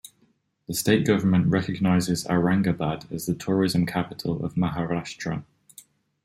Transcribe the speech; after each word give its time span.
The 0.67 0.73
state 0.73 1.05
government 1.05 1.51
recognises 1.51 2.23
Aurangabad 2.23 3.11
as 3.11 3.27
the 3.27 3.35
"Tourism 3.35 3.85
Capital 3.85 4.43
of 4.43 4.55
Maharashtra". 4.55 5.43